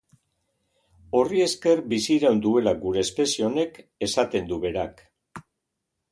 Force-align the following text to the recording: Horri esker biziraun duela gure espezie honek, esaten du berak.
Horri 1.17 1.41
esker 1.47 1.83
biziraun 1.91 2.41
duela 2.45 2.73
gure 2.85 3.03
espezie 3.09 3.45
honek, 3.49 3.77
esaten 4.09 4.49
du 4.53 4.59
berak. 4.65 5.05